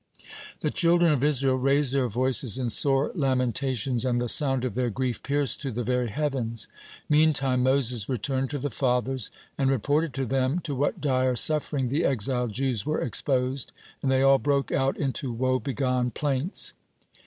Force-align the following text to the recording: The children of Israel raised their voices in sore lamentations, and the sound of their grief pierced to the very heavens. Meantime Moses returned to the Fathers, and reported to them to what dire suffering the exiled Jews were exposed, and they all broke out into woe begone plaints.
The 0.61 0.71
children 0.71 1.11
of 1.11 1.23
Israel 1.23 1.57
raised 1.57 1.93
their 1.93 2.07
voices 2.09 2.57
in 2.57 2.71
sore 2.71 3.11
lamentations, 3.13 4.03
and 4.03 4.19
the 4.19 4.27
sound 4.27 4.65
of 4.65 4.73
their 4.73 4.89
grief 4.89 5.21
pierced 5.21 5.61
to 5.61 5.71
the 5.71 5.83
very 5.83 6.07
heavens. 6.09 6.67
Meantime 7.07 7.61
Moses 7.61 8.09
returned 8.09 8.49
to 8.49 8.57
the 8.57 8.71
Fathers, 8.71 9.29
and 9.59 9.69
reported 9.69 10.11
to 10.15 10.25
them 10.25 10.57
to 10.61 10.73
what 10.73 11.01
dire 11.01 11.35
suffering 11.35 11.89
the 11.89 12.03
exiled 12.03 12.51
Jews 12.51 12.83
were 12.83 12.99
exposed, 12.99 13.73
and 14.01 14.11
they 14.11 14.23
all 14.23 14.39
broke 14.39 14.71
out 14.71 14.97
into 14.97 15.31
woe 15.31 15.59
begone 15.59 16.09
plaints. 16.09 16.73